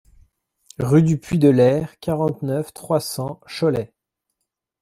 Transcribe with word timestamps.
Rue 0.79 1.03
du 1.03 1.19
Puits 1.19 1.37
de 1.37 1.47
l'Aire, 1.49 1.99
quarante-neuf, 1.99 2.73
trois 2.73 2.99
cents 2.99 3.39
Cholet 3.45 3.93